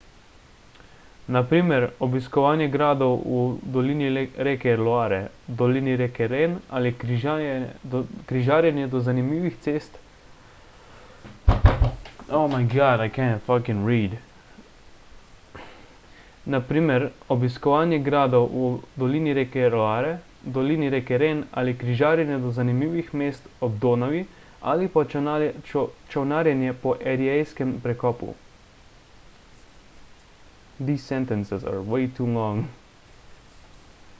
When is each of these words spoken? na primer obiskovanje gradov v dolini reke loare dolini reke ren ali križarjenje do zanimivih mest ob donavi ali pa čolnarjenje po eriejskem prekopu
na 1.27 1.41
primer 1.49 1.83
obiskovanje 2.05 2.67
gradov 2.75 3.19
v 3.33 3.41
dolini 3.75 4.07
reke 4.47 4.73
loare 4.81 5.19
dolini 5.61 5.95
reke 6.01 6.27
ren 6.31 6.55
ali 6.79 6.93
križarjenje 8.27 8.87
do 8.93 8.99
zanimivih 8.99 9.57
mest 23.13 23.47
ob 23.67 23.79
donavi 23.85 24.23
ali 24.71 24.87
pa 24.95 25.03
čolnarjenje 25.09 26.73
po 26.85 26.95
eriejskem 27.13 27.79
prekopu 27.83 28.35